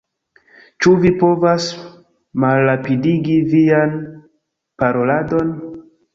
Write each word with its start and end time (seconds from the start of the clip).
"Ĉu 0.85 0.93
vi 1.03 1.11
povas 1.19 1.67
malrapidigi 2.45 3.37
vian 3.53 3.95
paroladon?" 4.83 5.55